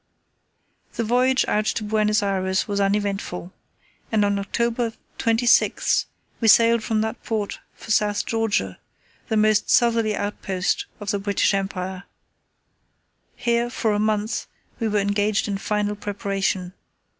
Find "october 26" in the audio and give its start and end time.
4.39-6.07